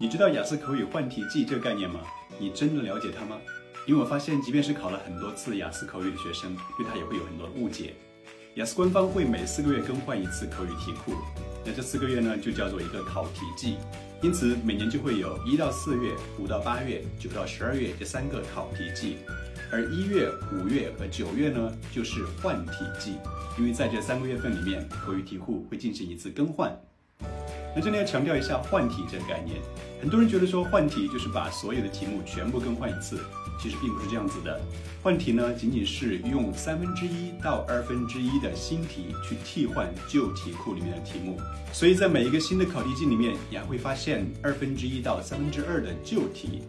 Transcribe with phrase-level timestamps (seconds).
[0.00, 1.98] 你知道雅思口语换题季这个概念吗？
[2.38, 3.36] 你真的了解它吗？
[3.84, 7.94] 因为我发现，即便是考了很多次雅思口语的学生，对它也会有很多的误解。
[8.54, 11.14] 雅思官方会每四个月更换一次口语题库，
[11.64, 13.76] 那这四个月呢，就叫做一个考题季。
[14.22, 19.16] 因此，每年就会有一到四月、五到八月、九到十二月这三个考题季，
[19.72, 23.14] 而一月、五月和九月呢，就是换题季。
[23.58, 26.72] 因为在这三个月份里面，口语题库会进行一次更换。
[27.74, 29.60] 那这里要强调一下换题这个概念，
[30.00, 33.20] 很多人觉得说换题就是把所有的题目全部更换一次，
[33.62, 34.60] 其实并不是这样子的。
[35.02, 41.38] 换题呢，仅仅是用三分之一到二分之一的新题去替换旧题库里面的题目，
[41.72, 46.62] 所以在每一个新的考题集里面，也会发现二分之一到三分之二的旧题，